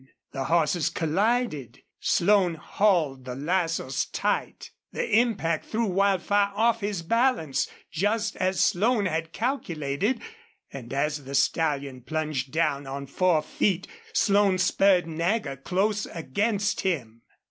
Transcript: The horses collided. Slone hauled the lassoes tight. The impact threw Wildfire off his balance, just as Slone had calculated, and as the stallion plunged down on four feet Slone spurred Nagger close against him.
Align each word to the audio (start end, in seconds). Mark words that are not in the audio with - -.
The 0.31 0.45
horses 0.45 0.89
collided. 0.89 1.83
Slone 1.99 2.55
hauled 2.55 3.23
the 3.25 3.35
lassoes 3.35 4.05
tight. 4.07 4.71
The 4.91 5.07
impact 5.19 5.65
threw 5.67 5.85
Wildfire 5.85 6.51
off 6.55 6.79
his 6.81 7.03
balance, 7.03 7.67
just 7.91 8.35
as 8.37 8.59
Slone 8.59 9.05
had 9.05 9.31
calculated, 9.31 10.19
and 10.73 10.91
as 10.91 11.25
the 11.25 11.35
stallion 11.35 12.01
plunged 12.01 12.51
down 12.51 12.87
on 12.87 13.05
four 13.05 13.43
feet 13.43 13.87
Slone 14.11 14.57
spurred 14.57 15.05
Nagger 15.05 15.57
close 15.57 16.07
against 16.07 16.79
him. 16.81 17.21